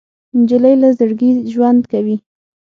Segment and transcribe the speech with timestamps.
[0.39, 2.17] نجلۍ له زړګي ژوند کوي.